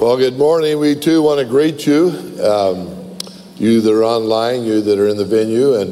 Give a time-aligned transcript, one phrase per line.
[0.00, 0.78] Well, good morning.
[0.78, 2.08] We too want to greet you,
[2.42, 3.18] um,
[3.56, 5.74] you that are online, you that are in the venue.
[5.74, 5.90] And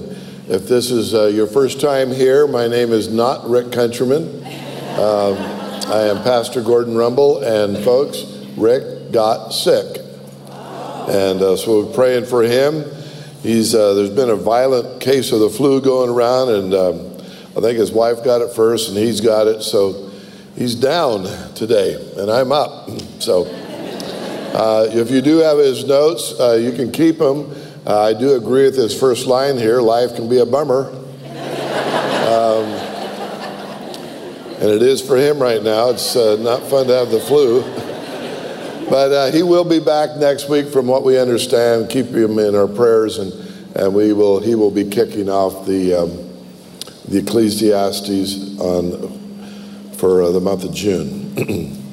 [0.49, 4.25] if this is uh, your first time here, my name is not Rick Countryman.
[4.97, 5.37] Um,
[5.93, 8.23] I am Pastor Gordon Rumble, and folks,
[8.57, 9.99] Rick got sick.
[10.49, 12.87] And uh, so we're praying for him.
[13.43, 16.97] He's, uh, there's been a violent case of the flu going around, and um,
[17.55, 19.61] I think his wife got it first, and he's got it.
[19.61, 20.11] So
[20.57, 22.89] he's down today, and I'm up.
[23.19, 23.68] So
[24.55, 27.55] uh, if you do have his notes, uh, you can keep them.
[27.87, 30.91] Uh, I do agree with his first line here life can be a bummer.
[32.29, 32.65] Um,
[34.61, 35.91] and it is for him right now.
[35.91, 37.63] It's uh, not fun to have the flu.
[38.91, 41.89] but uh, he will be back next week, from what we understand.
[41.89, 43.33] Keep him in our prayers, and,
[43.77, 46.11] and we will, he will be kicking off the, um,
[47.09, 51.85] the Ecclesiastes on, for uh, the month of June.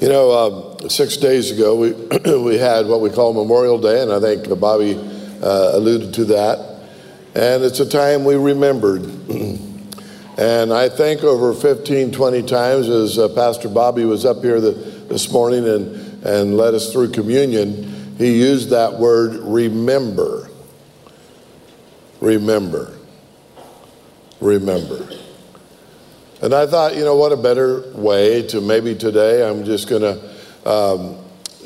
[0.00, 1.92] You know, uh, six days ago, we,
[2.42, 6.80] we had what we call Memorial Day, and I think Bobby uh, alluded to that.
[7.34, 9.02] And it's a time we remembered.
[10.38, 14.70] and I think over 15, 20 times, as uh, Pastor Bobby was up here the,
[14.70, 20.48] this morning and, and led us through communion, he used that word remember.
[22.22, 22.96] Remember.
[24.40, 25.19] Remember.
[26.42, 30.02] And I thought, you know, what a better way to maybe today I'm just going
[30.02, 31.18] to um,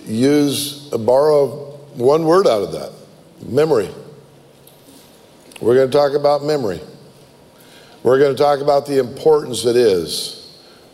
[0.04, 2.92] use, borrow one word out of that
[3.48, 3.88] memory.
[5.60, 6.80] We're going to talk about memory.
[8.02, 10.40] We're going to talk about the importance it is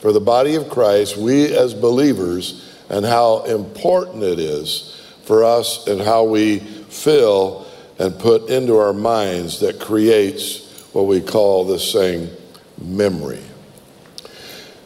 [0.01, 5.87] for the body of Christ, we as believers, and how important it is for us
[5.87, 7.67] and how we feel
[7.99, 12.29] and put into our minds that creates what we call this saying
[12.79, 13.43] memory.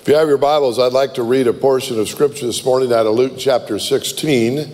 [0.05, 2.93] If you have your Bibles, I'd like to read a portion of Scripture this morning
[2.93, 4.71] out of Luke chapter 16,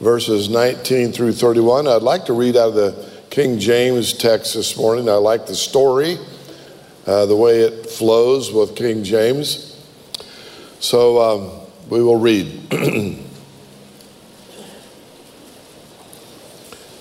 [0.00, 1.86] verses 19 through 31.
[1.86, 5.10] I'd like to read out of the King James text this morning.
[5.10, 6.16] I like the story,
[7.06, 9.78] uh, the way it flows with King James.
[10.80, 13.18] So um, we will read.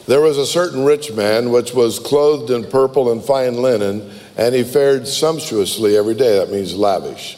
[0.07, 4.53] There was a certain rich man which was clothed in purple and fine linen, and
[4.53, 6.38] he fared sumptuously every day.
[6.38, 7.38] That means lavish.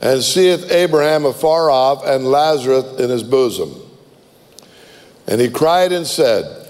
[0.00, 3.74] and seeth Abraham afar off and Lazarus in his bosom.
[5.26, 6.66] And he cried and said,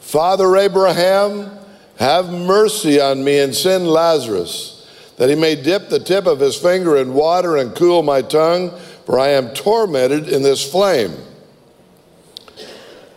[0.00, 1.50] Father Abraham,
[1.96, 4.88] have mercy on me and send Lazarus,
[5.18, 8.76] that he may dip the tip of his finger in water and cool my tongue,
[9.06, 11.14] for I am tormented in this flame.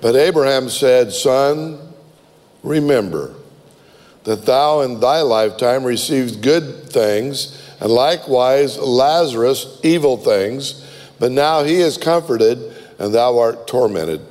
[0.01, 1.79] But Abraham said, Son,
[2.63, 3.33] remember
[4.25, 10.83] that thou in thy lifetime received good things and likewise Lazarus evil things,
[11.19, 12.57] but now he is comforted,
[12.97, 14.21] and thou art tormented.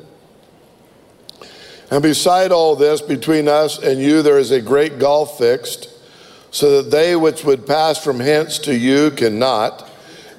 [1.88, 5.88] And beside all this, between us and you, there is a great gulf fixed,
[6.50, 9.88] so that they which would pass from hence to you cannot,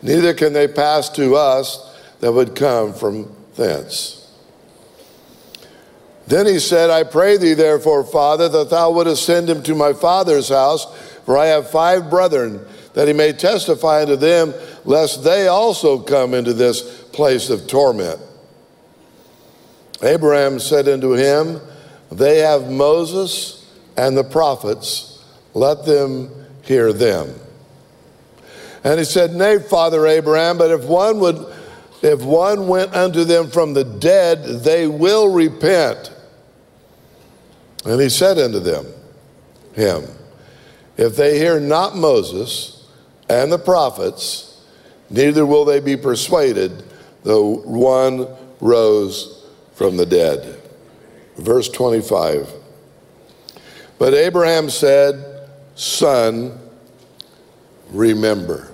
[0.01, 4.29] neither can they pass to us that would come from thence.
[6.27, 9.93] Then he said, I pray thee, therefore, Father, that thou wouldest send him to my
[9.93, 10.93] father's house,
[11.23, 12.59] for I have five brethren
[12.95, 14.53] that he may testify unto them,
[14.85, 18.19] lest they also come into this place of torment.
[20.01, 21.59] Abraham said unto him,
[22.11, 25.23] They have Moses and the prophets,
[25.53, 26.29] let them
[26.63, 27.33] hear them.
[28.83, 31.53] And he said, Nay, Father Abraham, but if one would
[32.01, 36.13] if one went unto them from the dead, they will repent.
[37.83, 38.85] And he said unto them,
[39.73, 40.03] him,
[40.97, 42.74] if they hear not Moses
[43.29, 44.61] and the prophets,
[45.09, 46.83] neither will they be persuaded,
[47.23, 48.27] though one
[48.59, 50.61] rose from the dead.
[51.37, 52.51] Verse 25.
[53.97, 56.57] But Abraham said, Son,
[57.91, 58.71] remember.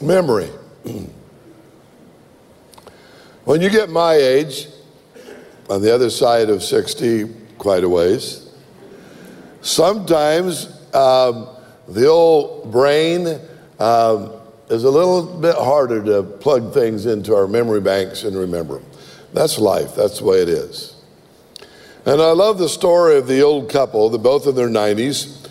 [0.00, 0.50] Memory.
[3.44, 4.68] When you get my age,
[5.68, 7.28] on the other side of 60,
[7.58, 8.50] quite a ways,
[9.60, 11.48] sometimes um,
[11.88, 13.40] the old brain
[13.78, 14.32] um,
[14.68, 18.90] is a little bit harder to plug things into our memory banks and remember them.
[19.32, 20.94] That's life, that's the way it is.
[22.06, 25.48] And I love the story of the old couple, they're both in their 90s,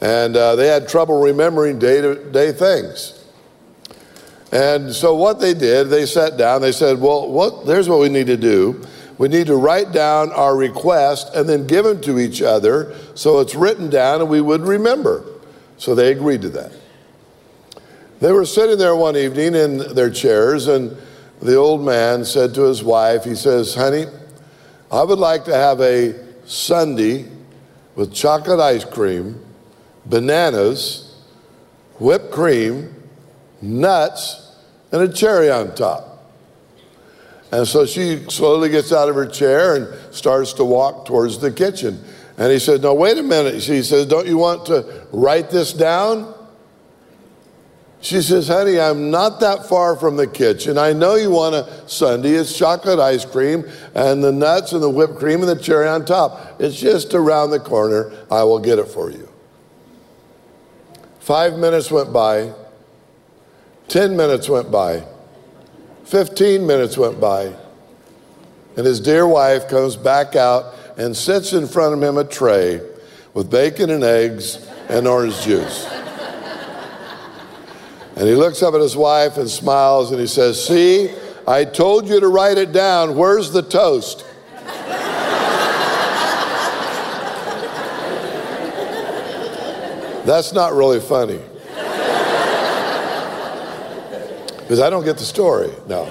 [0.00, 3.24] and uh, they had trouble remembering day to day things.
[4.52, 8.08] And so what they did, they sat down, they said, Well, what, there's what we
[8.08, 8.82] need to do.
[9.18, 13.40] We need to write down our request and then give them to each other so
[13.40, 15.24] it's written down and we would remember.
[15.78, 16.72] So they agreed to that.
[18.20, 20.96] They were sitting there one evening in their chairs, and
[21.42, 24.06] the old man said to his wife, He says, Honey,
[24.90, 26.14] I would like to have a
[26.46, 27.26] sundae
[27.94, 29.44] with chocolate ice cream,
[30.06, 31.14] bananas,
[31.98, 32.94] whipped cream,
[33.60, 34.56] nuts,
[34.92, 36.05] and a cherry on top.
[37.56, 41.50] And so she slowly gets out of her chair and starts to walk towards the
[41.50, 42.04] kitchen.
[42.36, 43.62] And he said, No, wait a minute.
[43.62, 46.34] She says, Don't you want to write this down?
[48.02, 50.76] She says, honey, I'm not that far from the kitchen.
[50.76, 52.32] I know you want a sundae.
[52.32, 53.64] It's chocolate ice cream
[53.94, 56.60] and the nuts and the whipped cream and the cherry on top.
[56.60, 58.12] It's just around the corner.
[58.30, 59.28] I will get it for you.
[61.20, 62.52] Five minutes went by.
[63.88, 65.04] Ten minutes went by.
[66.06, 67.52] Fifteen minutes went by.
[68.76, 72.80] And his dear wife comes back out and sits in front of him a tray
[73.34, 75.84] with bacon and eggs and orange juice.
[78.14, 81.12] And he looks up at his wife and smiles and he says, See,
[81.46, 83.16] I told you to write it down.
[83.16, 84.24] Where's the toast?
[90.24, 91.40] That's not really funny.
[94.66, 95.70] Because I don't get the story.
[95.86, 96.02] No.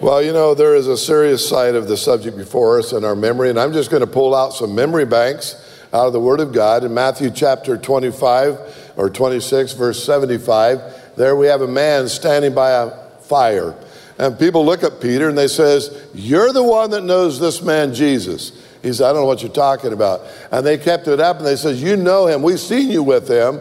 [0.00, 3.14] well, you know, there is a serious side of the subject before us in our
[3.14, 5.54] memory, and I'm just going to pull out some memory banks
[5.92, 11.36] out of the Word of God in Matthew chapter 25 or 26, verse 75, there
[11.36, 12.90] we have a man standing by a
[13.20, 13.76] fire.
[14.18, 17.94] And people look at Peter and they says, "You're the one that knows this man
[17.94, 18.50] Jesus."
[18.82, 21.46] He said, "I don't know what you're talking about." And they kept it up and
[21.46, 22.42] they says, "You know him.
[22.42, 23.60] We've seen you with him."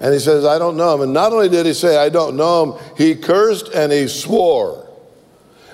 [0.00, 2.36] And he says, "I don't know him." And not only did he say, "I don't
[2.36, 4.86] know him," he cursed and he swore.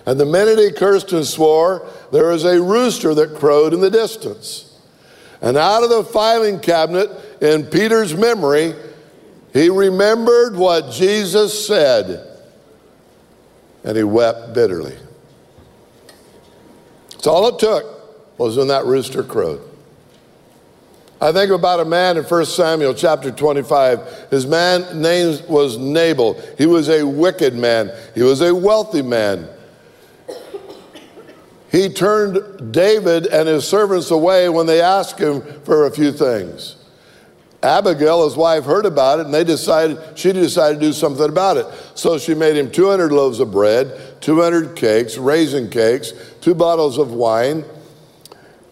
[0.04, 1.82] And the minute he cursed and swore,
[2.12, 4.64] there was a rooster that crowed in the distance.
[5.40, 8.74] And out of the filing cabinet in Peter's memory
[9.56, 12.26] he remembered what Jesus said
[13.84, 14.94] and he wept bitterly.
[17.12, 17.86] That's all it took
[18.38, 19.62] was when that rooster crowed.
[21.20, 24.28] I think about a man in 1 Samuel chapter 25.
[24.30, 26.34] His man name was Nabal.
[26.58, 27.90] He was a wicked man.
[28.14, 29.48] He was a wealthy man.
[31.70, 36.76] He turned David and his servants away when they asked him for a few things.
[37.62, 41.56] Abigail, his wife, heard about it and they decided, she decided to do something about
[41.56, 41.66] it.
[41.94, 47.12] So she made him 200 loaves of bread, 200 cakes, raisin cakes, two bottles of
[47.12, 47.64] wine,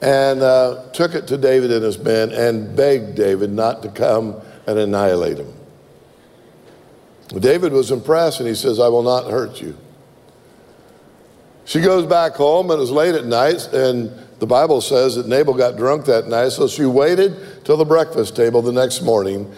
[0.00, 4.40] and uh, took it to David and his men and begged David not to come
[4.66, 5.52] and annihilate him.
[7.28, 9.76] David was impressed and he says, I will not hurt you.
[11.64, 15.26] She goes back home and it was late at night and the Bible says that
[15.26, 19.50] Nabal got drunk that night, so she waited till the breakfast table the next morning.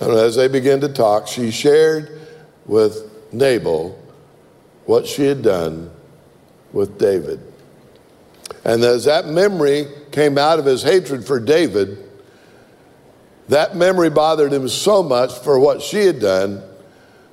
[0.00, 2.20] And as they began to talk, she shared
[2.66, 3.98] with Nabal
[4.84, 5.90] what she had done
[6.72, 7.40] with David.
[8.64, 11.98] And as that memory came out of his hatred for David,
[13.48, 16.62] that memory bothered him so much for what she had done.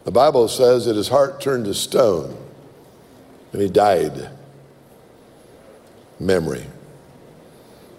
[0.03, 2.37] The Bible says that his heart turned to stone
[3.53, 4.29] and he died.
[6.19, 6.65] Memory.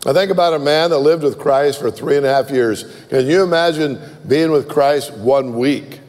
[0.05, 2.85] I think about a man that lived with Christ for three and a half years.
[3.09, 6.01] Can you imagine being with Christ one week?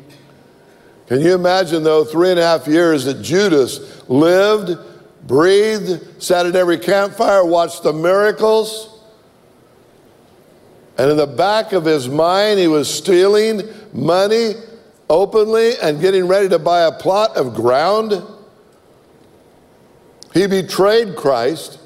[1.07, 4.79] Can you imagine, though, three and a half years that Judas lived,
[5.27, 8.89] breathed, sat at every campfire, watched the miracles?
[10.97, 13.63] And in the back of his mind, he was stealing
[13.93, 14.53] money
[15.09, 18.21] openly and getting ready to buy a plot of ground.
[20.33, 21.79] He betrayed Christ.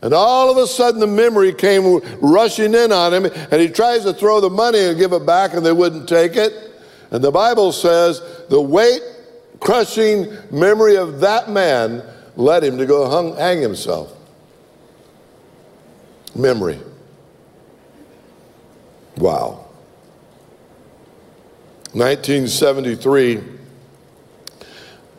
[0.00, 4.02] And all of a sudden, the memory came rushing in on him, and he tries
[4.02, 6.52] to throw the money and give it back, and they wouldn't take it.
[7.12, 9.02] And the Bible says the weight
[9.60, 12.02] crushing memory of that man
[12.36, 14.12] led him to go hung, hang himself.
[16.34, 16.78] Memory.
[19.16, 19.66] Wow.
[21.92, 23.36] 1973,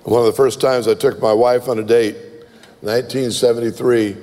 [0.04, 2.16] one of the first times I took my wife on a date,
[2.82, 4.18] 1973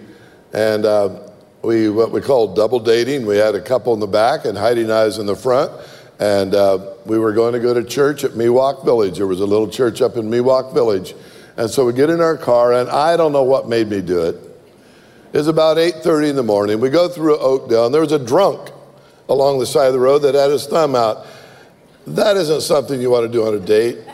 [0.53, 1.21] and uh,
[1.63, 3.27] we what we called double dating.
[3.27, 5.71] We had a couple in the back and Heidi and I was in the front,
[6.19, 9.17] And uh, we were going to go to church at Mi-Wuk Village.
[9.17, 11.15] There was a little church up in Mi-Wuk Village.
[11.61, 14.23] And so we get in our car, and I don't know what made me do
[14.23, 14.35] it.
[15.35, 16.81] It's about 8.30 in the morning.
[16.81, 18.71] We go through Oakdale, and there was a drunk
[19.29, 21.27] along the side of the road that had his thumb out.
[22.07, 23.99] That isn't something you want to do on a date.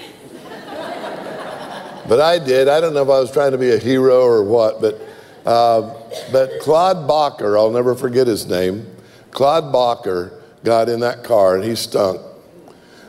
[2.08, 2.66] but I did.
[2.66, 5.00] I don't know if I was trying to be a hero or what, but,
[5.46, 5.94] uh,
[6.32, 8.88] but Claude Bacher, I'll never forget his name,
[9.30, 12.20] Claude Bacher got in that car and he stunk.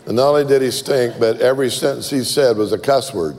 [0.06, 3.36] And not only did he stink, but every sentence he said was a cuss word.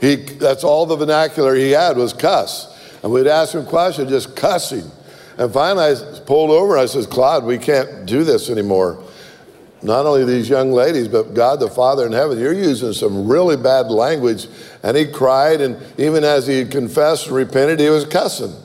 [0.00, 2.76] He, that's all the vernacular he had was cuss.
[3.02, 4.90] And we'd ask him questions, just cussing.
[5.38, 9.02] And finally, I pulled over and I says, Claude, we can't do this anymore.
[9.82, 13.56] Not only these young ladies, but God the Father in heaven, you're using some really
[13.56, 14.46] bad language.
[14.82, 18.52] And he cried, and even as he confessed and repented, he was cussing.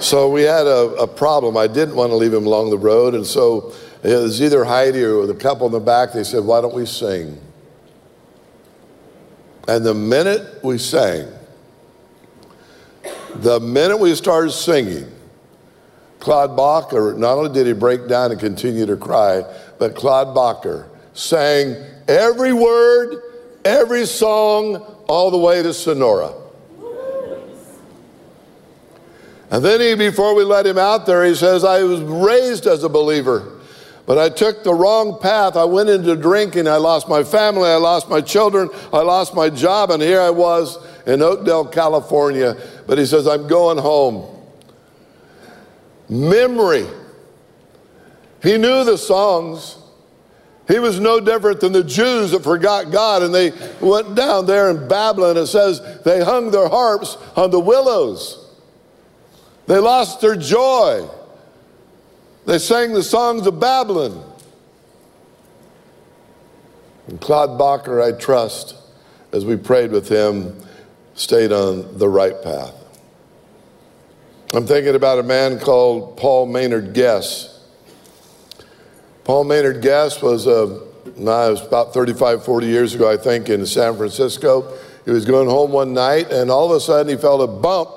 [0.00, 1.58] so we had a, a, problem.
[1.58, 5.02] I didn't want to leave him along the road, and so it was either Heidi
[5.02, 6.14] or the couple in the back.
[6.14, 7.38] They said, Why don't we sing?
[9.68, 11.28] And the minute we sang,
[13.36, 15.10] the minute we started singing,
[16.20, 19.44] Claude Bacher, not only did he break down and continue to cry,
[19.78, 21.76] but Claude Bacher sang
[22.08, 23.22] every word,
[23.64, 24.76] every song,
[25.08, 26.32] all the way to Sonora.
[29.50, 32.84] And then he, before we let him out there, he says, I was raised as
[32.84, 33.60] a believer,
[34.06, 35.56] but I took the wrong path.
[35.56, 36.66] I went into drinking.
[36.66, 37.68] I lost my family.
[37.68, 38.68] I lost my children.
[38.92, 39.90] I lost my job.
[39.90, 42.56] And here I was in Oakdale, California.
[42.86, 44.28] But he says, I'm going home.
[46.08, 46.86] Memory.
[48.42, 49.78] He knew the songs.
[50.66, 54.70] He was no different than the Jews that forgot God and they went down there
[54.70, 55.36] in Babylon.
[55.36, 58.38] It says they hung their harps on the willows.
[59.66, 61.08] They lost their joy.
[62.44, 64.24] They sang the songs of Babylon.
[67.06, 68.76] And Claude Bacher, I trust,
[69.32, 70.56] as we prayed with him,
[71.14, 72.74] stayed on the right path.
[74.54, 77.60] I'm thinking about a man called Paul Maynard Guess.
[79.24, 80.80] Paul Maynard Guess was, a,
[81.16, 84.76] nah, was about 35, 40 years ago, I think, in San Francisco.
[85.04, 87.90] He was going home one night, and all of a sudden he felt a bump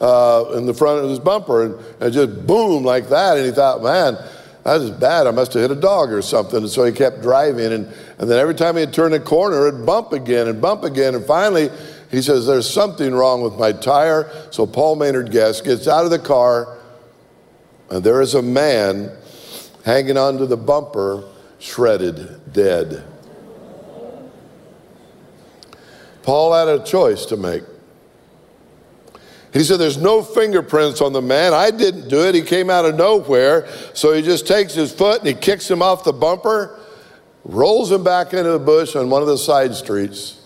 [0.00, 3.36] uh, in the front of his bumper, and, and just boom like that.
[3.36, 4.16] And he thought, man,
[4.64, 5.26] that is bad.
[5.26, 6.58] I must have hit a dog or something.
[6.58, 7.86] And so he kept driving, and,
[8.18, 11.14] and then every time he'd turn a corner, it'd bump again and bump again.
[11.14, 11.70] And finally,
[12.10, 14.30] he says, There's something wrong with my tire.
[14.50, 16.78] So Paul Maynard Guest gets out of the car,
[17.90, 19.10] and there is a man
[19.84, 21.24] hanging onto the bumper,
[21.60, 23.04] shredded, dead.
[26.24, 27.62] Paul had a choice to make.
[29.56, 31.54] He said, There's no fingerprints on the man.
[31.54, 32.34] I didn't do it.
[32.34, 33.66] He came out of nowhere.
[33.94, 36.78] So he just takes his foot and he kicks him off the bumper,
[37.42, 40.42] rolls him back into the bush on one of the side streets.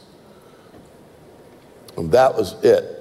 [1.97, 2.99] And that was it.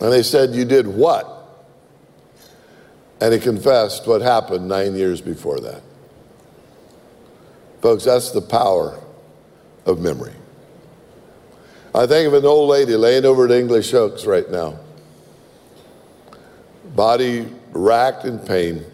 [0.00, 1.36] And they said, You did what?
[3.20, 5.82] And he confessed what happened nine years before that.
[7.82, 8.98] Folks, that's the power
[9.84, 10.32] of memory.
[11.94, 14.78] I think of an old lady laying over at English Oaks right now,
[16.94, 18.84] body racked in pain,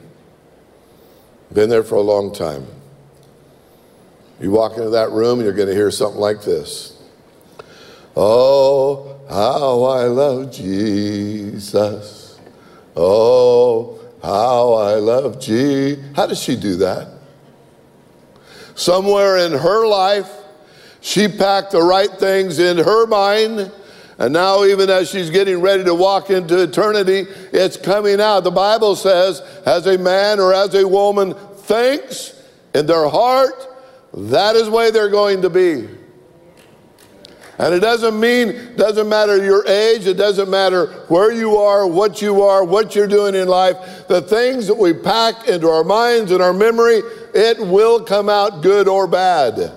[1.53, 2.67] been there for a long time.
[4.41, 6.97] You walk into that room, and you're going to hear something like this
[8.17, 12.38] Oh, how I love Jesus.
[12.95, 16.05] Oh, how I love Jesus.
[16.15, 17.09] How does she do that?
[18.75, 20.31] Somewhere in her life,
[21.00, 23.71] she packed the right things in her mind.
[24.18, 28.44] And now, even as she's getting ready to walk into eternity, it's coming out.
[28.44, 32.32] The Bible says, as a man or as a woman thinks
[32.75, 33.68] in their heart,
[34.14, 35.87] that is way they're going to be.
[37.58, 42.20] And it doesn't mean, doesn't matter your age, it doesn't matter where you are, what
[42.20, 44.08] you are, what you're doing in life.
[44.08, 47.00] The things that we pack into our minds and our memory,
[47.35, 49.73] it will come out good or bad.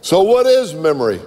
[0.00, 1.20] So, what is memory?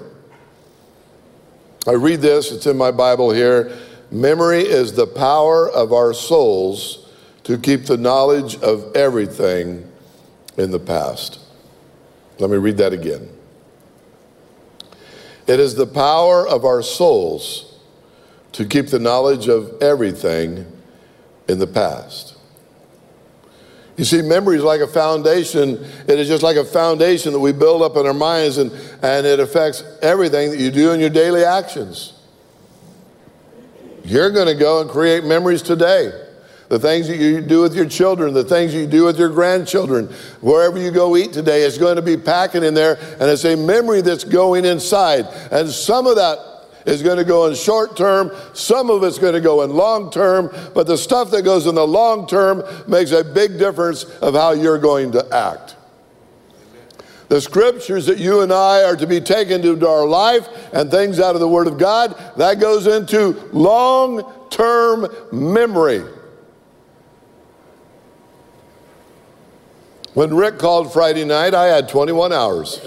[1.88, 3.77] I read this, it's in my Bible here.
[4.12, 7.07] Memory is the power of our souls
[7.43, 9.89] to keep the knowledge of everything
[10.57, 11.39] in the past.
[12.39, 13.29] Let me read that again.
[15.48, 17.79] It is the power of our souls
[18.51, 20.65] to keep the knowledge of everything
[21.48, 22.28] in the past.
[24.00, 25.72] You see, memory is like a foundation.
[26.08, 28.72] It is just like a foundation that we build up in our minds, and,
[29.03, 32.13] and it affects everything that you do in your daily actions.
[34.06, 36.13] You're going to go and create memories today.
[36.70, 40.06] The things that you do with your children, the things you do with your grandchildren,
[40.39, 43.58] wherever you go eat today is going to be packing in there, and it's a
[43.58, 45.25] memory that's going inside.
[45.51, 46.38] And some of that
[46.89, 50.12] is going to go in short term, some of it's going to go in long
[50.12, 54.34] term, but the stuff that goes in the long term makes a big difference of
[54.34, 55.75] how you're going to act.
[57.27, 61.19] The scriptures that you and I are to be taken into our life and things
[61.19, 66.03] out of the Word of God, that goes into long term memory.
[70.15, 72.81] When Rick called Friday night, I had 21 hours.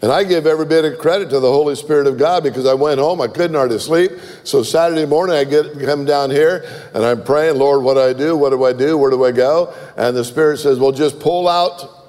[0.00, 2.74] And I give every bit of credit to the Holy Spirit of God because I
[2.74, 4.12] went home, I couldn't hardly sleep.
[4.44, 6.64] So Saturday morning, I get come down here
[6.94, 8.36] and I'm praying, Lord, what do I do?
[8.36, 8.96] What do I do?
[8.96, 9.74] Where do I go?
[9.96, 12.06] And the Spirit says, Well, just pull out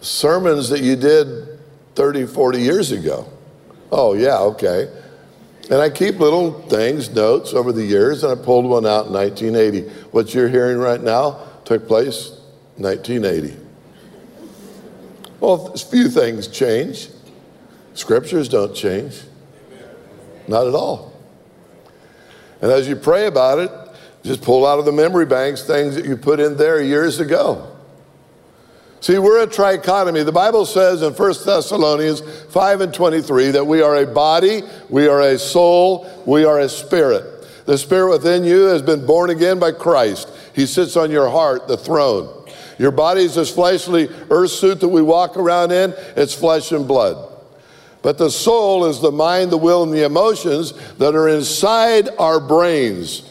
[0.00, 1.60] sermons that you did
[1.94, 3.30] 30, 40 years ago.
[3.92, 4.90] Oh, yeah, okay.
[5.70, 9.12] And I keep little things, notes over the years, and I pulled one out in
[9.12, 9.88] 1980.
[10.10, 12.30] What you're hearing right now took place
[12.76, 13.67] 1980.
[15.40, 17.08] Well, a few things change.
[17.94, 19.22] Scriptures don't change.
[20.46, 21.12] Not at all.
[22.60, 23.70] And as you pray about it,
[24.24, 27.74] just pull out of the memory banks things that you put in there years ago.
[29.00, 30.24] See, we're a trichotomy.
[30.24, 35.06] The Bible says in 1 Thessalonians 5 and 23 that we are a body, we
[35.06, 37.24] are a soul, we are a spirit.
[37.66, 40.30] The spirit within you has been born again by Christ.
[40.52, 42.37] He sits on your heart, the throne.
[42.78, 46.86] Your body is this fleshly earth suit that we walk around in, it's flesh and
[46.86, 47.34] blood.
[48.02, 52.38] But the soul is the mind, the will, and the emotions that are inside our
[52.38, 53.28] brains.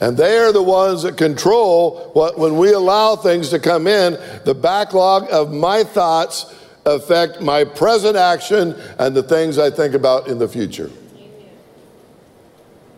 [0.00, 4.16] And they are the ones that control what, when we allow things to come in,
[4.44, 6.54] the backlog of my thoughts
[6.86, 10.90] affect my present action and the things I think about in the future.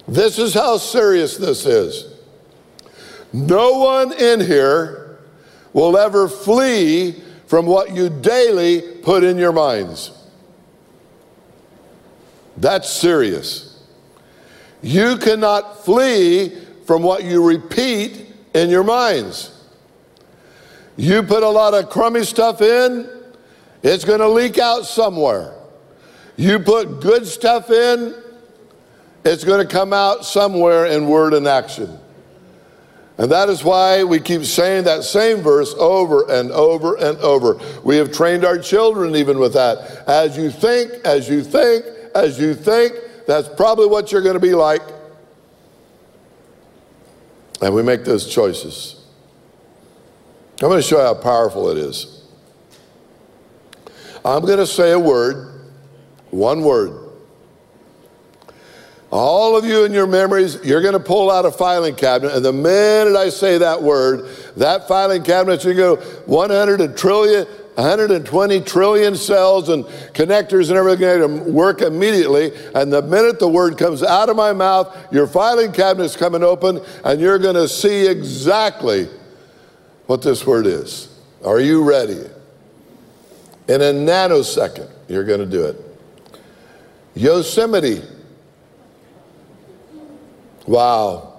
[0.06, 2.12] This is how serious this is.
[3.32, 4.99] No one in here
[5.72, 10.12] will ever flee from what you daily put in your minds.
[12.56, 13.82] That's serious.
[14.82, 16.56] You cannot flee
[16.86, 19.56] from what you repeat in your minds.
[20.96, 23.08] You put a lot of crummy stuff in,
[23.82, 25.54] it's going to leak out somewhere.
[26.36, 28.14] You put good stuff in,
[29.24, 31.98] it's going to come out somewhere in word and action.
[33.20, 37.60] And that is why we keep saying that same verse over and over and over.
[37.84, 40.04] We have trained our children even with that.
[40.08, 42.94] As you think, as you think, as you think,
[43.26, 44.80] that's probably what you're going to be like.
[47.60, 49.04] And we make those choices.
[50.62, 52.24] I'm going to show you how powerful it is.
[54.24, 55.60] I'm going to say a word,
[56.30, 56.99] one word.
[59.10, 62.44] All of you in your memories, you're going to pull out a filing cabinet, and
[62.44, 67.44] the minute I say that word, that filing cabinet, you go 100 trillion,
[67.74, 72.52] 120 trillion cells and connectors and everything to work immediately.
[72.74, 76.80] And the minute the word comes out of my mouth, your filing cabinet's coming open,
[77.04, 79.08] and you're going to see exactly
[80.06, 81.08] what this word is.
[81.44, 82.20] Are you ready?
[83.66, 85.76] In a nanosecond, you're going to do it.
[87.14, 88.02] Yosemite.
[90.66, 91.30] Wow.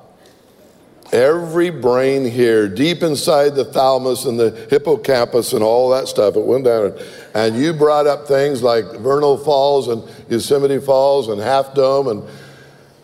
[1.11, 6.45] Every brain here, deep inside the thalamus and the hippocampus and all that stuff, it
[6.45, 6.97] went down.
[7.33, 12.23] And you brought up things like Vernal Falls and Yosemite Falls and Half Dome and,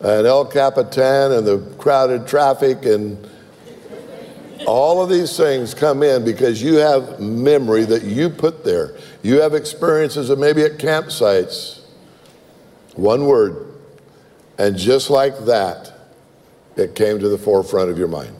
[0.00, 3.28] and El Capitan and the crowded traffic and
[4.66, 8.96] all of these things come in because you have memory that you put there.
[9.22, 11.80] You have experiences of maybe at campsites.
[12.94, 13.66] One word.
[14.58, 15.92] And just like that,
[16.78, 18.34] it came to the forefront of your mind.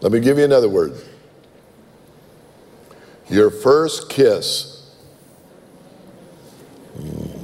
[0.00, 0.94] Let me give you another word.
[3.28, 4.90] Your first kiss.
[6.98, 7.42] Mm.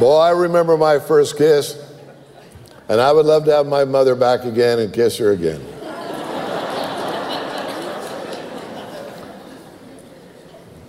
[0.00, 1.80] Boy, I remember my first kiss,
[2.88, 5.64] and I would love to have my mother back again and kiss her again.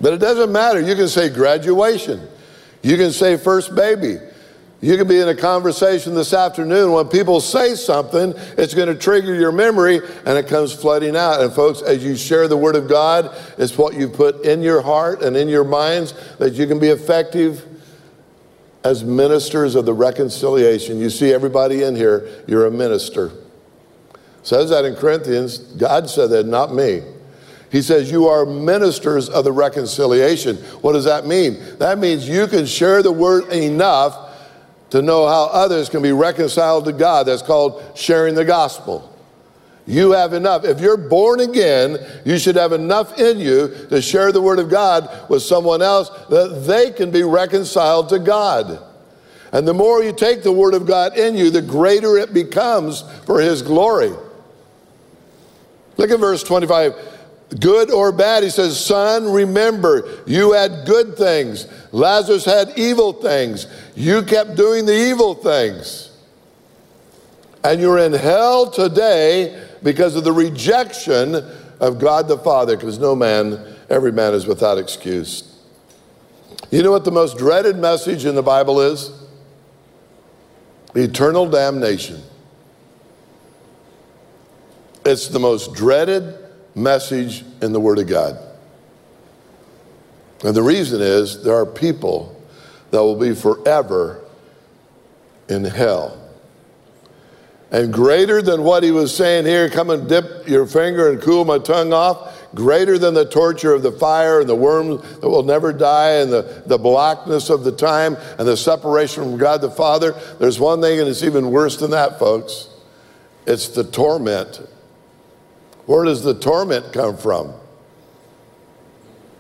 [0.02, 0.82] but it doesn't matter.
[0.82, 2.28] You can say graduation,
[2.82, 4.18] you can say first baby.
[4.84, 8.96] You can be in a conversation this afternoon when people say something, it's going to
[8.96, 11.40] trigger your memory and it comes flooding out.
[11.42, 14.82] And folks, as you share the Word of God, it's what you put in your
[14.82, 17.66] heart and in your minds that you can be effective
[18.84, 21.00] as ministers of the reconciliation.
[21.00, 23.32] You see everybody in here, you're a minister.
[24.42, 25.60] says that in Corinthians.
[25.60, 27.04] God said that, not me.
[27.72, 30.58] He says, You are ministers of the reconciliation.
[30.82, 31.58] What does that mean?
[31.80, 34.23] That means you can share the word enough
[34.94, 37.26] to know how others can be reconciled to God.
[37.26, 39.12] That's called sharing the gospel.
[39.88, 40.66] You have enough.
[40.66, 44.70] If you're born again, you should have enough in you to share the Word of
[44.70, 48.84] God with someone else that they can be reconciled to God.
[49.52, 53.04] And the more you take the Word of God in you, the greater it becomes
[53.26, 54.14] for His glory.
[55.98, 56.94] Look at verse 25.
[57.60, 61.68] Good or bad, he says, Son, remember, you had good things.
[61.92, 63.68] Lazarus had evil things.
[63.96, 66.10] You kept doing the evil things.
[67.64, 71.36] And you're in hell today because of the rejection
[71.80, 75.50] of God the Father, because no man, every man is without excuse.
[76.72, 79.12] You know what the most dreaded message in the Bible is?
[80.96, 82.22] Eternal damnation.
[85.06, 86.43] It's the most dreaded
[86.76, 88.38] message in the Word of God.
[90.44, 92.42] And the reason is there are people
[92.92, 94.24] that will be forever
[95.50, 96.20] in hell.
[97.72, 101.44] And greater than what he was saying here, come and dip your finger and cool
[101.44, 105.42] my tongue off, greater than the torture of the fire and the worms that will
[105.42, 109.72] never die and the, the blackness of the time and the separation from God the
[109.72, 110.12] Father.
[110.40, 112.70] There's one thing, and it's even worse than that, folks.
[113.48, 114.62] It's the torment.
[115.86, 117.54] Where does the torment come from?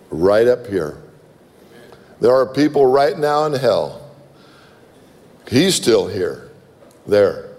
[0.09, 1.01] Right up here.
[2.19, 4.09] There are people right now in hell.
[5.49, 6.49] He's still here.
[7.05, 7.49] There.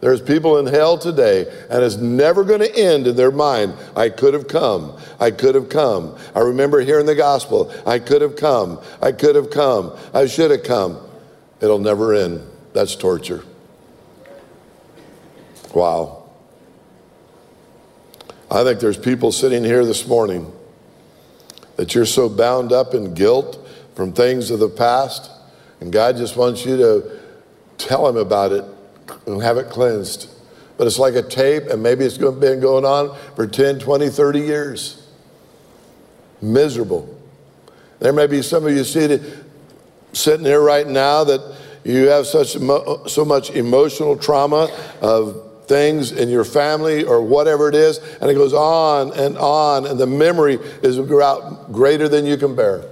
[0.00, 3.74] There's people in hell today, and it's never going to end in their mind.
[3.94, 4.98] I could have come.
[5.20, 6.16] I could have come.
[6.34, 7.72] I remember hearing the gospel.
[7.86, 8.80] I could have come.
[9.00, 9.96] I could have come.
[10.12, 10.98] I should have come.
[11.60, 12.44] It'll never end.
[12.72, 13.44] That's torture.
[15.72, 16.21] Wow.
[18.52, 20.52] I think there's people sitting here this morning
[21.76, 25.30] that you're so bound up in guilt from things of the past,
[25.80, 27.18] and God just wants you to
[27.78, 28.62] tell Him about it
[29.26, 30.28] and have it cleansed.
[30.76, 34.40] But it's like a tape, and maybe it's been going on for 10, 20, 30
[34.40, 35.08] years.
[36.42, 37.18] Miserable.
[38.00, 39.46] There may be some of you seated,
[40.12, 44.68] sitting here right now that you have such so much emotional trauma
[45.00, 49.86] of things in your family or whatever it is, and it goes on and on,
[49.86, 50.98] and the memory is
[51.72, 52.84] greater than you can bear.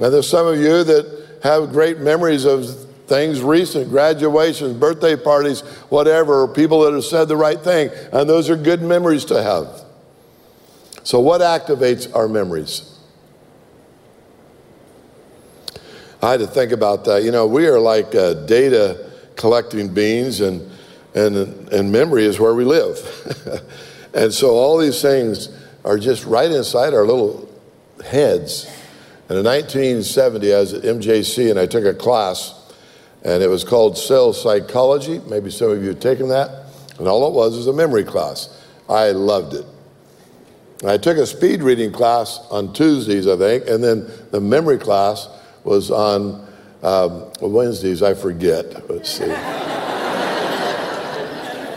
[0.00, 2.64] And there's some of you that have great memories of
[3.08, 7.90] things recent, graduations, birthday parties, whatever, people that have said the right thing.
[8.12, 9.82] And those are good memories to have.
[11.02, 12.86] So, what activates our memories?
[16.22, 17.24] I had to think about that.
[17.24, 20.70] You know, we are like uh, data collecting beans, and,
[21.14, 21.36] and,
[21.72, 22.98] and memory is where we live.
[24.14, 25.48] and so, all these things
[25.84, 27.48] are just right inside our little
[28.04, 28.66] heads.
[29.28, 32.60] And in 1970, I was at MJC and I took a class
[33.22, 35.20] and it was called Cell Psychology.
[35.20, 36.66] Maybe some of you have taken that.
[36.98, 38.64] And all it was was a memory class.
[38.88, 39.66] I loved it.
[40.84, 45.28] I took a speed reading class on Tuesdays, I think, and then the memory class
[45.62, 46.46] was on
[46.82, 48.02] um, Wednesdays.
[48.02, 48.90] I forget.
[48.90, 49.26] Let's see.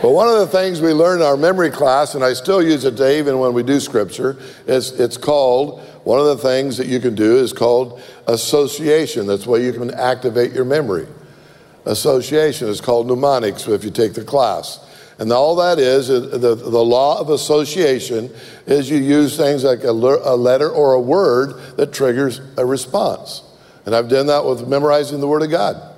[0.02, 2.84] but one of the things we learned in our memory class, and I still use
[2.84, 4.36] it today, even when we do scripture,
[4.66, 9.26] is it's called one of the things that you can do is called association.
[9.26, 11.06] That's why you can activate your memory
[11.86, 12.68] association.
[12.68, 14.80] is called mnemonics if you take the class.
[15.18, 18.30] And all that is, the, the law of association
[18.66, 23.42] is you use things like a, a letter or a word that triggers a response.
[23.86, 25.94] And I've done that with memorizing the Word of God.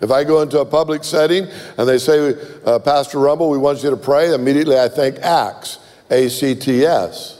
[0.00, 3.82] If I go into a public setting and they say, uh, Pastor Rumble, we want
[3.82, 5.78] you to pray, immediately I think Acts,
[6.10, 7.36] A C T S.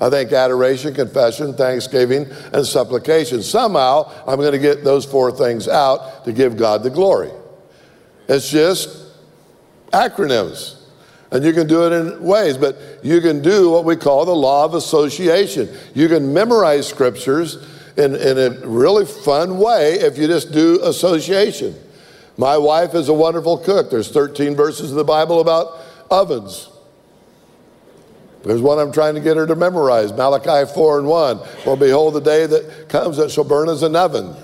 [0.00, 3.40] I think adoration, confession, thanksgiving, and supplication.
[3.40, 7.30] Somehow, I'm going to get those four things out to give God the glory.
[8.26, 9.06] It's just
[9.92, 10.80] acronyms.
[11.30, 14.34] And you can do it in ways, but you can do what we call the
[14.34, 15.68] law of association.
[15.94, 17.64] You can memorize scriptures
[17.96, 21.74] in, in a really fun way if you just do association.
[22.36, 23.90] My wife is a wonderful cook.
[23.90, 25.78] There's 13 verses in the Bible about
[26.10, 26.68] ovens.
[28.44, 31.46] There's one I'm trying to get her to memorize Malachi 4 and 1.
[31.64, 34.34] For behold, the day that comes that shall burn as an oven.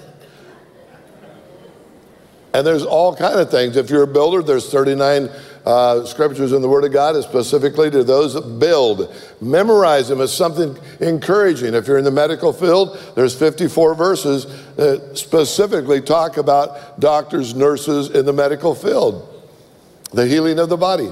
[2.54, 3.76] And there's all kind of things.
[3.76, 5.30] If you're a builder, there's 39
[5.64, 9.14] uh, scriptures in the Word of God is specifically to those that build.
[9.40, 11.74] Memorize them as something encouraging.
[11.74, 18.10] If you're in the medical field, there's 54 verses that specifically talk about doctors, nurses
[18.10, 19.46] in the medical field,
[20.12, 21.10] the healing of the body.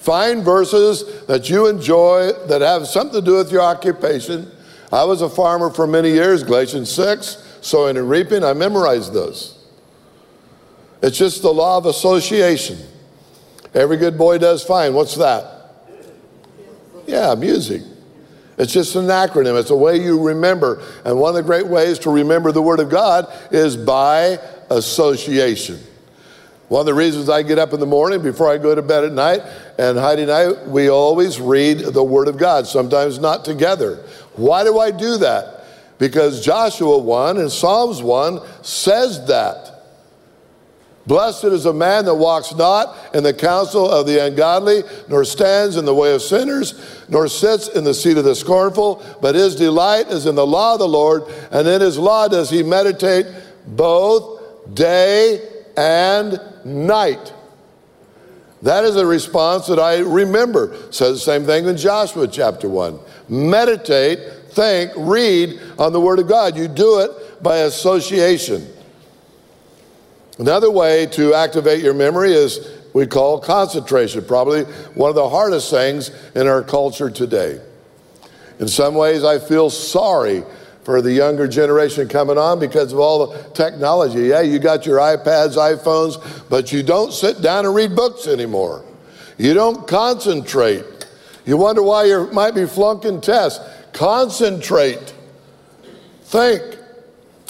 [0.00, 4.50] Find verses that you enjoy that have something to do with your occupation.
[4.92, 8.44] I was a farmer for many years, Galatians 6, sowing and reaping.
[8.44, 9.55] I memorized those.
[11.02, 12.78] It's just the law of association.
[13.74, 14.94] Every good boy does fine.
[14.94, 15.52] What's that?
[17.06, 17.82] Yeah, music.
[18.58, 19.58] It's just an acronym.
[19.60, 20.82] It's a way you remember.
[21.04, 24.38] And one of the great ways to remember the Word of God is by
[24.70, 25.78] association.
[26.68, 29.04] One of the reasons I get up in the morning before I go to bed
[29.04, 29.42] at night
[29.78, 34.02] and Heidi and I, we always read the Word of God, sometimes not together.
[34.34, 35.64] Why do I do that?
[35.98, 39.65] Because Joshua 1 and Psalms 1 says that.
[41.06, 45.76] Blessed is a man that walks not in the counsel of the ungodly, nor stands
[45.76, 49.54] in the way of sinners, nor sits in the seat of the scornful, but his
[49.54, 53.26] delight is in the law of the Lord, and in his law does he meditate
[53.66, 57.32] both day and night.
[58.62, 60.76] That is a response that I remember.
[60.90, 62.98] Says the same thing in Joshua chapter 1.
[63.28, 64.18] Meditate,
[64.50, 66.56] think, read on the Word of God.
[66.56, 68.66] You do it by association.
[70.38, 75.70] Another way to activate your memory is we call concentration, probably one of the hardest
[75.70, 77.60] things in our culture today.
[78.58, 80.44] In some ways, I feel sorry
[80.82, 84.28] for the younger generation coming on because of all the technology.
[84.28, 88.84] Yeah, you got your iPads, iPhones, but you don't sit down and read books anymore.
[89.36, 90.84] You don't concentrate.
[91.44, 93.60] You wonder why you might be flunking tests.
[93.92, 95.12] Concentrate.
[96.22, 96.75] Think.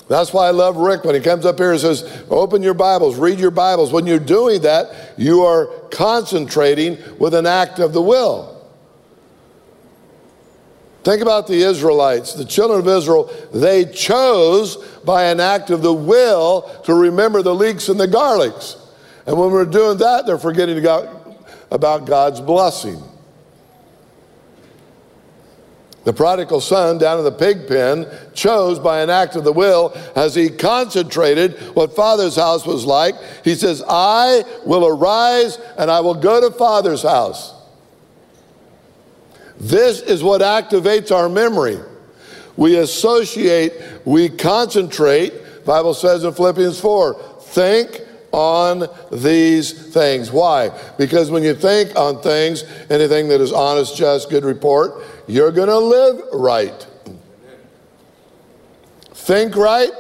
[0.09, 3.17] That's why I love Rick when he comes up here and says, Open your Bibles,
[3.17, 3.93] read your Bibles.
[3.93, 8.53] When you're doing that, you are concentrating with an act of the will.
[11.03, 13.33] Think about the Israelites, the children of Israel.
[13.53, 18.77] They chose by an act of the will to remember the leeks and the garlics.
[19.27, 20.85] And when we're doing that, they're forgetting
[21.71, 23.03] about God's blessing.
[26.07, 29.93] The prodigal son down in the pig pen chose by an act of the will
[30.15, 33.17] as he concentrated what father's house was like.
[33.43, 37.53] He says, I will arise and I will go to father's house.
[39.59, 41.81] This is what activates our memory.
[42.57, 43.73] We associate,
[44.05, 45.65] we concentrate.
[45.65, 50.31] Bible says in Philippians 4, think on these things.
[50.31, 50.71] Why?
[50.99, 55.69] Because when you think on things, anything that is honest, just, good report, you're going
[55.69, 56.87] to live right.
[59.13, 59.91] Think right,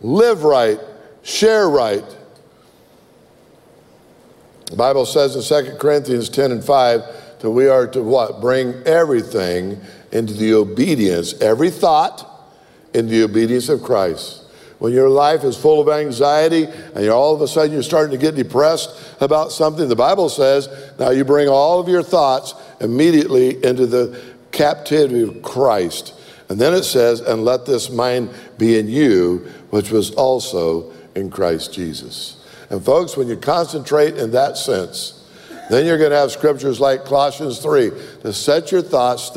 [0.00, 0.78] live right,
[1.22, 2.04] share right.
[4.66, 7.02] The Bible says in 2 Corinthians 10 and 5,
[7.42, 8.40] that we are to what?
[8.40, 9.80] Bring everything
[10.12, 12.28] into the obedience, every thought
[12.94, 14.44] in the obedience of Christ.
[14.78, 18.18] When your life is full of anxiety and all of a sudden you're starting to
[18.18, 23.62] get depressed about something, the Bible says, now you bring all of your thoughts immediately
[23.64, 24.20] into the
[24.62, 26.14] captivity of Christ.
[26.48, 29.38] And then it says, and let this mind be in you,
[29.70, 32.36] which was also in Christ Jesus.
[32.70, 35.18] And folks, when you concentrate in that sense,
[35.68, 37.90] then you're going to have scriptures like Colossians 3
[38.22, 39.32] to set your thoughts,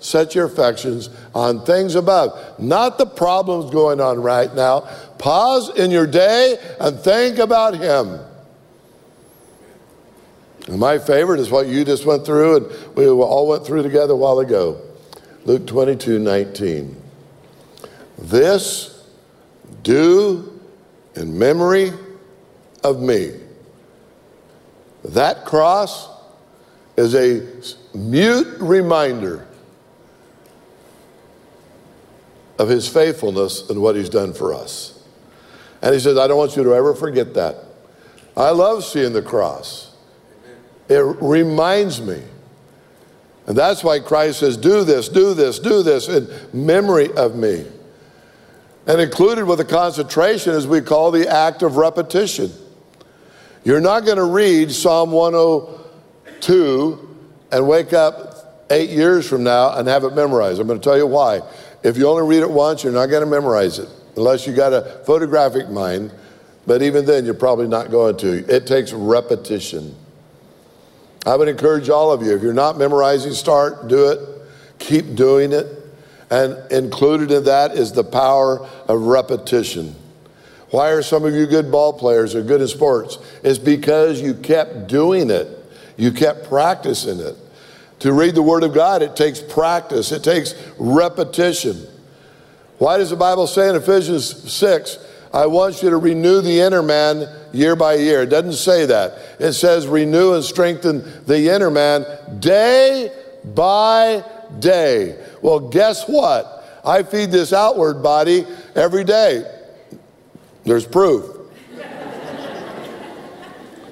[0.00, 4.80] set your affections on things above, not the problems going on right now.
[5.18, 8.18] Pause in your day and think about Him.
[10.66, 14.14] And my favorite is what you just went through, and we all went through together
[14.14, 14.80] a while ago.
[15.44, 17.02] Luke 22 19.
[18.18, 19.06] This
[19.82, 20.60] do
[21.14, 21.92] in memory
[22.82, 23.32] of me.
[25.04, 26.08] That cross
[26.96, 27.46] is a
[27.96, 29.46] mute reminder
[32.58, 35.02] of his faithfulness and what he's done for us.
[35.82, 37.56] And he says, I don't want you to ever forget that.
[38.36, 39.93] I love seeing the cross.
[40.88, 42.22] It reminds me.
[43.46, 47.66] And that's why Christ says, Do this, do this, do this in memory of me.
[48.86, 52.50] And included with the concentration is we call the act of repetition.
[53.64, 57.16] You're not going to read Psalm 102
[57.50, 60.60] and wake up eight years from now and have it memorized.
[60.60, 61.40] I'm going to tell you why.
[61.82, 64.72] If you only read it once, you're not going to memorize it unless you got
[64.72, 66.12] a photographic mind.
[66.66, 68.54] But even then, you're probably not going to.
[68.54, 69.94] It takes repetition.
[71.26, 74.20] I would encourage all of you, if you're not memorizing, start, do it,
[74.78, 75.66] keep doing it.
[76.30, 79.94] And included in that is the power of repetition.
[80.70, 83.18] Why are some of you good ball players or good in sports?
[83.42, 85.48] It's because you kept doing it.
[85.96, 87.36] You kept practicing it.
[88.00, 91.86] To read the Word of God, it takes practice, it takes repetition.
[92.78, 94.98] Why does the Bible say in Ephesians 6,
[95.34, 98.22] I want you to renew the inner man year by year?
[98.22, 99.18] It doesn't say that.
[99.40, 102.06] It says renew and strengthen the inner man
[102.38, 103.12] day
[103.44, 104.24] by
[104.60, 105.20] day.
[105.42, 106.80] Well, guess what?
[106.84, 109.42] I feed this outward body every day.
[110.62, 111.24] There's proof.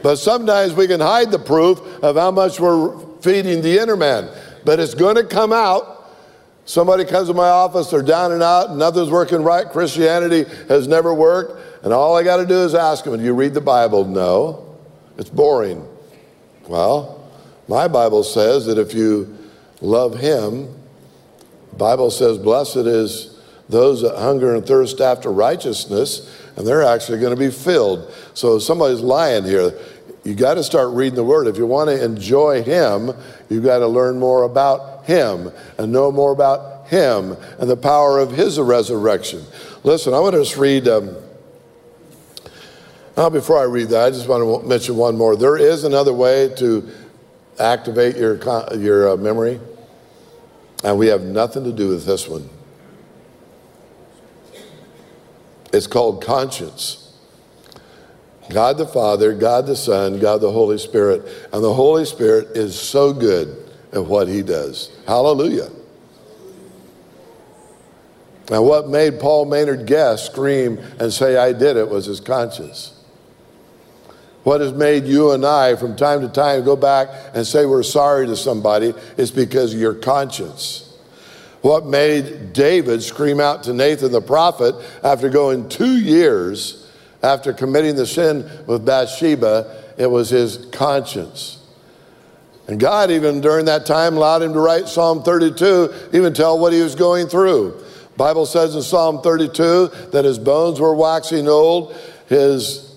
[0.01, 4.31] but sometimes we can hide the proof of how much we're feeding the inner man.
[4.65, 6.02] But it's going to come out.
[6.65, 9.69] Somebody comes to my office, they're down and out, nothing's working right.
[9.69, 11.85] Christianity has never worked.
[11.85, 14.05] And all I got to do is ask them, Do you read the Bible?
[14.05, 14.79] No.
[15.19, 15.87] It's boring.
[16.69, 17.29] Well,
[17.69, 19.37] my Bible says that if you
[19.81, 20.73] love Him,
[21.77, 27.35] Bible says, Blessed is those that hunger and thirst after righteousness, and they're actually going
[27.35, 28.13] to be filled.
[28.35, 29.73] So somebody's lying here.
[30.25, 31.49] You got to start reading the Word.
[31.49, 33.11] If you want to enjoy Him,
[33.49, 38.19] you've got to learn more about Him and know more about Him and the power
[38.19, 39.45] of His resurrection.
[39.85, 40.89] Listen, I want to just read.
[40.89, 41.17] Um,
[43.17, 45.37] now, before I read that, I just want to mention one more.
[45.37, 46.91] There is another way to
[47.61, 48.37] activate your,
[48.75, 49.61] your uh, memory,
[50.83, 52.49] and we have nothing to do with this one.
[55.73, 56.99] It's called conscience.
[58.51, 61.23] God the Father, God the Son, God the Holy Spirit.
[61.53, 63.62] And the Holy Spirit is so good
[63.93, 64.91] at what he does.
[65.07, 65.69] Hallelujah.
[68.51, 72.99] Now, what made Paul Maynard Guest scream and say, I did it, was his conscience.
[74.43, 77.85] What has made you and I from time to time go back and say we're
[77.85, 80.89] sorry to somebody is because of your conscience.
[81.61, 84.75] What made David scream out to Nathan the prophet
[85.05, 86.91] after going two years
[87.23, 91.62] after committing the sin with Bathsheba, it was his conscience.
[92.69, 96.73] And God, even during that time, allowed him to write Psalm 32, even tell what
[96.73, 97.83] he was going through.
[98.17, 101.97] Bible says in Psalm 32 that his bones were waxing old,
[102.29, 102.93] his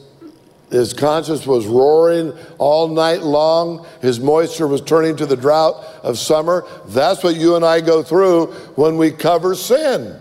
[0.72, 3.86] his conscience was roaring all night long.
[4.02, 6.66] His moisture was turning to the drought of summer.
[6.88, 10.20] That's what you and I go through when we cover sin.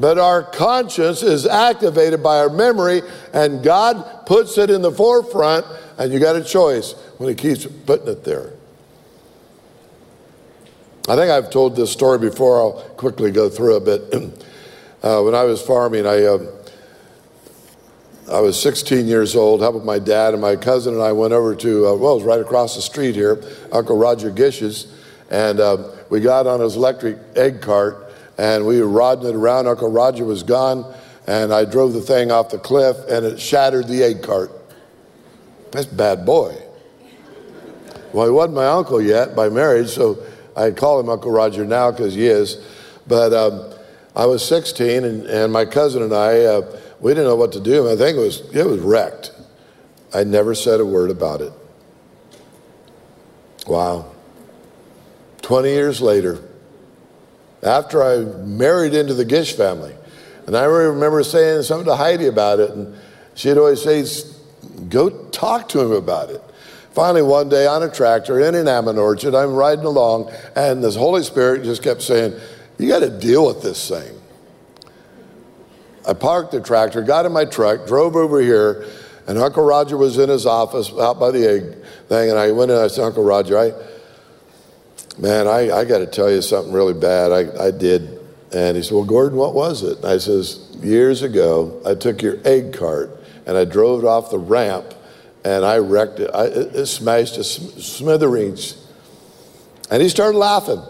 [0.00, 3.02] But our conscience is activated by our memory,
[3.34, 5.66] and God puts it in the forefront,
[5.98, 8.54] and you got a choice when He keeps putting it there.
[11.06, 12.60] I think I've told this story before.
[12.60, 13.84] I'll quickly go through it.
[13.84, 14.14] But
[15.02, 16.46] uh, when I was farming, I, uh,
[18.32, 21.54] I was 16 years old, helping my dad, and my cousin and I went over
[21.54, 24.96] to, uh, well, it was right across the street here, Uncle Roger Gish's,
[25.30, 28.09] and uh, we got on his electric egg cart
[28.40, 29.66] and we were rodding it around.
[29.66, 30.94] Uncle Roger was gone,
[31.26, 34.50] and I drove the thing off the cliff, and it shattered the egg cart.
[35.72, 36.56] That's bad boy.
[38.14, 40.24] Well, he wasn't my uncle yet by marriage, so
[40.56, 42.66] I call him Uncle Roger now because he is.
[43.06, 43.74] But um,
[44.16, 47.60] I was 16, and, and my cousin and I, uh, we didn't know what to
[47.60, 47.90] do.
[47.90, 49.32] I think it was it was wrecked.
[50.14, 51.52] I never said a word about it.
[53.66, 54.12] Wow.
[55.42, 56.42] 20 years later,
[57.62, 59.94] after I married into the Gish family.
[60.46, 62.96] And I remember saying something to Heidi about it, and
[63.34, 64.04] she'd always say,
[64.88, 66.42] Go talk to him about it.
[66.92, 70.90] Finally, one day on a tractor in an almond orchard, I'm riding along, and the
[70.90, 72.38] Holy Spirit just kept saying,
[72.78, 74.20] You got to deal with this thing.
[76.06, 78.86] I parked the tractor, got in my truck, drove over here,
[79.28, 82.70] and Uncle Roger was in his office out by the egg thing, and I went
[82.70, 83.72] in and I said, Uncle Roger, I,
[85.20, 87.30] man, I, I got to tell you something really bad.
[87.30, 88.18] I, I did.
[88.52, 89.98] And he said, well, Gordon, what was it?
[89.98, 94.30] And I says, years ago, I took your egg cart and I drove it off
[94.30, 94.94] the ramp
[95.44, 96.30] and I wrecked it.
[96.34, 98.88] I, it, it smashed to smithereens.
[99.90, 100.82] And he started laughing.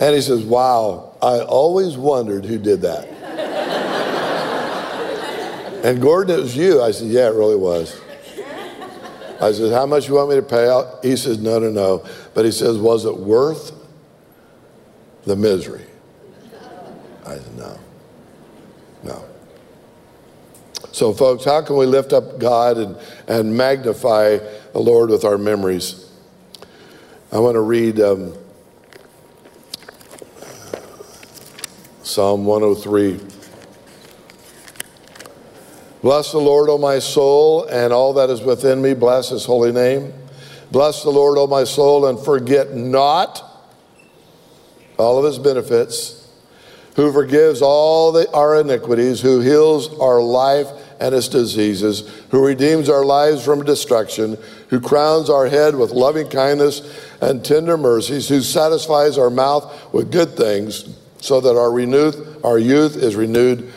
[0.00, 3.06] And he says, wow, I always wondered who did that.
[5.84, 6.82] and Gordon, it was you.
[6.82, 8.00] I said, yeah, it really was.
[9.42, 11.04] I said, How much you want me to pay out?
[11.04, 12.06] He says, No, no, no.
[12.32, 13.72] But he says, Was it worth
[15.24, 15.84] the misery?
[17.26, 17.78] I said, No.
[19.02, 19.24] No.
[20.92, 24.38] So, folks, how can we lift up God and, and magnify
[24.72, 26.08] the Lord with our memories?
[27.32, 28.34] I want to read um,
[32.04, 33.41] Psalm 103.
[36.02, 38.92] Bless the Lord, O my soul, and all that is within me.
[38.92, 40.12] Bless his holy name.
[40.72, 43.48] Bless the Lord, O my soul, and forget not
[44.98, 46.28] all of his benefits,
[46.96, 50.66] who forgives all the, our iniquities, who heals our life
[50.98, 54.36] and its diseases, who redeems our lives from destruction,
[54.70, 56.82] who crowns our head with loving kindness
[57.20, 62.58] and tender mercies, who satisfies our mouth with good things, so that our renewed our
[62.58, 63.72] youth is renewed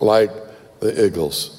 [0.00, 0.30] like
[0.80, 1.55] the eagles.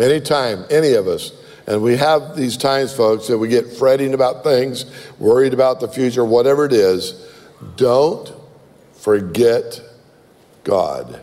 [0.00, 1.32] Anytime any of us
[1.70, 4.84] and we have these times, folks, that we get fretting about things,
[5.20, 7.12] worried about the future, whatever it is.
[7.76, 8.32] Don't
[8.94, 9.80] forget
[10.64, 11.20] God.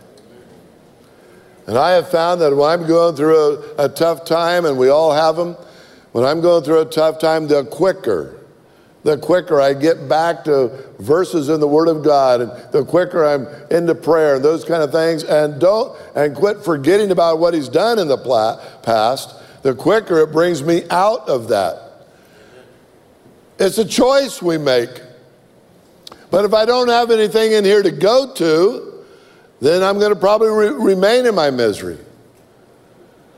[1.68, 3.36] And I have found that when I'm going through
[3.78, 5.58] a, a, tough time, and we all have them,
[6.14, 8.37] when I'm going through a tough time, the quicker,
[9.04, 10.70] the quicker I get back to
[11.00, 14.84] verses in the Word of God, and the quicker I'm into prayer and those kind
[14.84, 18.18] of things, and don't and quit forgetting about what He's done in the
[18.84, 22.08] past, the quicker it brings me out of that.
[23.60, 25.02] It's a choice we make.
[26.30, 29.06] But if I don't have anything in here to go to,
[29.62, 31.98] then I'm going to probably re- remain in my misery.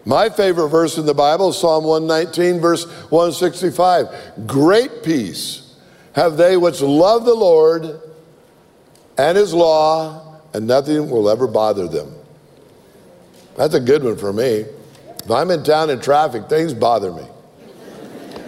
[0.10, 4.47] My favorite verse in the Bible Psalm 119, verse 165.
[4.47, 5.76] Great peace
[6.14, 8.01] have they which love the Lord
[9.20, 12.12] and his law, and nothing will ever bother them.
[13.55, 14.66] That's a good one for me.
[15.24, 17.28] If I'm in town in traffic, things bother me.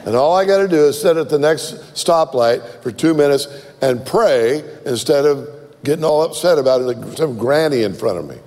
[0.08, 3.48] And all I got to do is sit at the next stoplight for two minutes
[3.84, 5.48] and pray instead of
[5.84, 8.40] getting all upset about some granny in front of me.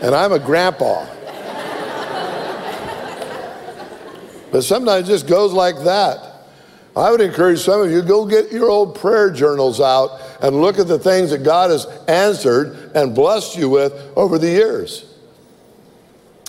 [0.00, 1.06] And I'm a grandpa.
[4.52, 6.28] But sometimes it just goes like that.
[6.94, 10.78] I would encourage some of you go get your old prayer journals out and look
[10.78, 15.10] at the things that God has answered and blessed you with over the years.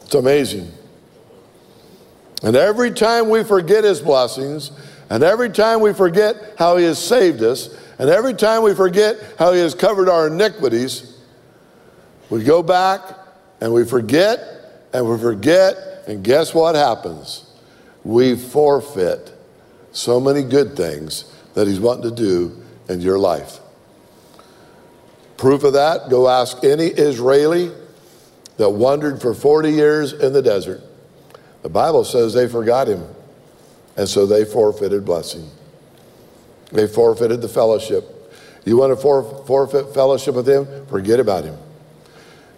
[0.02, 0.70] It's amazing.
[2.44, 4.72] And every time we forget his blessings,
[5.10, 9.18] and every time we forget how he has saved us, and every time we forget
[9.40, 11.18] how he has covered our iniquities,
[12.30, 13.02] we go back
[13.62, 14.40] and we forget
[14.92, 17.53] and we forget, and guess what happens?
[18.04, 19.32] We forfeit
[19.92, 23.60] so many good things that he's wanting to do in your life.
[25.38, 27.72] Proof of that, go ask any Israeli
[28.58, 30.82] that wandered for 40 years in the desert
[31.64, 33.08] the Bible says they forgot him,
[33.96, 35.50] and so they forfeited blessing.
[36.74, 38.04] They forfeited the fellowship.
[38.66, 40.86] You want to forfeit fellowship with him?
[40.88, 41.58] Forget about him.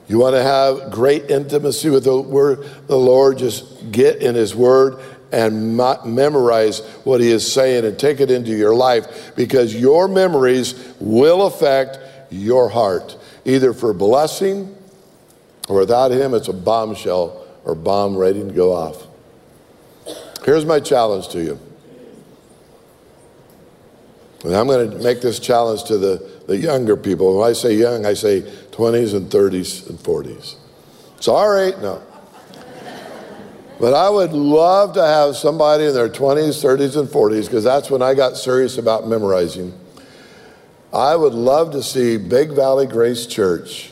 [0.08, 3.38] You want to have great intimacy with the word, the Lord?
[3.38, 5.00] Just get in His Word
[5.36, 10.94] and memorize what He is saying and take it into your life because your memories
[11.02, 12.00] will affect
[12.32, 14.74] your heart, either for blessing
[15.68, 19.08] or without Him, it's a bombshell or bomb ready to go off.
[20.46, 21.60] Here's my challenge to you.
[24.46, 27.40] And I'm going to make this challenge to the, the younger people.
[27.40, 30.56] When I say young, I say 20s and 30s and 40s.
[31.20, 32.02] Sorry, no.
[33.80, 37.90] But I would love to have somebody in their 20s, 30s, and 40s, because that's
[37.90, 39.78] when I got serious about memorizing.
[40.94, 43.92] I would love to see Big Valley Grace Church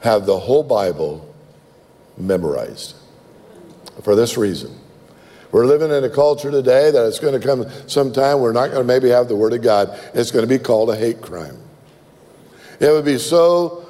[0.00, 1.32] have the whole Bible
[2.16, 2.96] memorized.
[4.02, 4.78] For this reason.
[5.50, 8.80] We're living in a culture today that it's going to come sometime we're not going
[8.80, 9.98] to maybe have the Word of God.
[10.14, 11.58] It's going to be called a hate crime.
[12.80, 13.81] It would be so,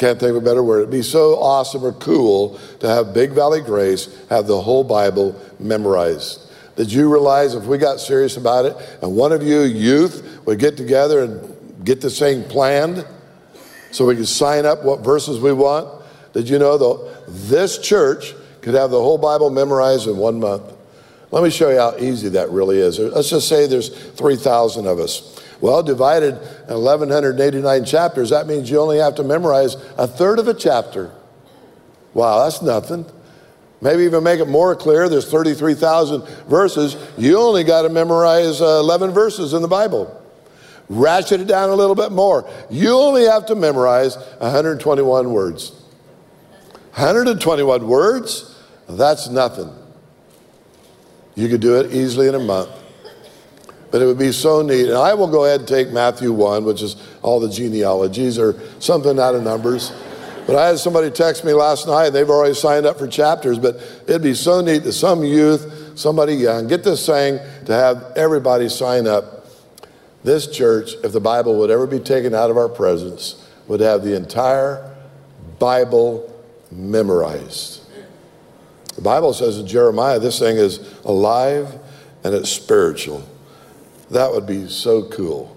[0.00, 3.32] can't think of a better word, it'd be so awesome or cool to have Big
[3.32, 6.40] Valley Grace have the whole Bible memorized.
[6.74, 10.58] Did you realize if we got serious about it and one of you youth would
[10.58, 13.06] get together and get this thing planned
[13.90, 16.02] so we could sign up what verses we want?
[16.32, 20.62] Did you know though this church could have the whole Bible memorized in one month?
[21.30, 22.98] Let me show you how easy that really is.
[22.98, 25.39] Let's just say there's 3,000 of us.
[25.60, 26.34] Well, divided
[26.68, 31.12] 1,189 chapters, that means you only have to memorize a third of a chapter.
[32.14, 33.04] Wow, that's nothing.
[33.82, 35.08] Maybe even make it more clear.
[35.08, 36.96] There's 33,000 verses.
[37.16, 40.16] You only got to memorize uh, 11 verses in the Bible.
[40.88, 42.50] Ratchet it down a little bit more.
[42.68, 45.70] You only have to memorize 121 words.
[46.94, 48.58] 121 words,
[48.88, 49.72] that's nothing.
[51.36, 52.70] You could do it easily in a month.
[53.90, 54.88] But it would be so neat.
[54.88, 58.54] And I will go ahead and take Matthew 1, which is all the genealogies or
[58.78, 59.92] something out of Numbers.
[60.46, 63.58] But I had somebody text me last night, and they've already signed up for chapters.
[63.58, 63.76] But
[64.06, 68.68] it'd be so neat to some youth, somebody young, get this saying to have everybody
[68.68, 69.46] sign up.
[70.22, 74.02] This church, if the Bible would ever be taken out of our presence, would have
[74.02, 74.94] the entire
[75.58, 76.26] Bible
[76.70, 77.82] memorized.
[78.96, 81.78] The Bible says in Jeremiah, this thing is alive
[82.22, 83.26] and it's spiritual.
[84.10, 85.56] That would be so cool.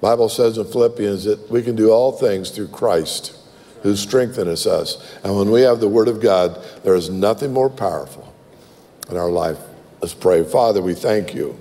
[0.00, 3.36] Bible says in Philippians that we can do all things through Christ
[3.82, 4.96] who strengthens us.
[5.22, 8.32] And when we have the Word of God, there is nothing more powerful
[9.10, 9.58] in our life.
[10.00, 10.44] Let's pray.
[10.44, 11.60] Father, we thank you.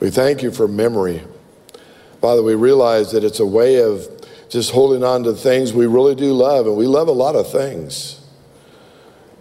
[0.00, 1.22] We thank you for memory.
[2.20, 4.06] Father, we realize that it's a way of
[4.48, 7.50] just holding on to things we really do love, and we love a lot of
[7.50, 8.17] things.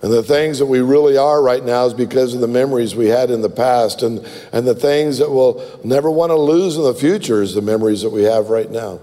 [0.02, 3.08] And the things that we really are right now is because of the memories we
[3.08, 4.04] had in the past.
[4.04, 4.20] And,
[4.54, 8.04] and the things that we'll never want to lose in the future is the memories
[8.04, 9.00] that we have right now.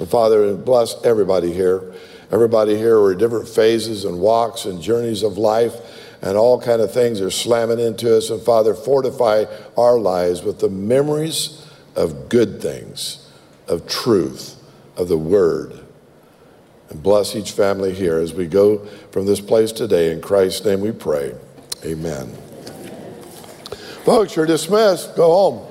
[0.00, 1.94] And Father, bless everybody here.
[2.32, 5.74] Everybody here are different phases and walks and journeys of life
[6.22, 8.30] and all kind of things are slamming into us.
[8.30, 9.44] And Father, fortify
[9.76, 11.66] our lives with the memories
[11.96, 13.28] of good things,
[13.68, 14.56] of truth,
[14.96, 15.79] of the word.
[16.90, 20.12] And bless each family here as we go from this place today.
[20.12, 21.34] In Christ's name we pray.
[21.84, 22.26] Amen.
[24.04, 25.14] Folks, you're dismissed.
[25.16, 25.69] Go home.